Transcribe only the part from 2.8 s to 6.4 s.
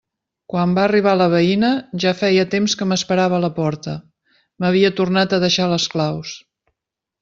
que m'esperava a la porta: m'havia tornat a deixar les claus.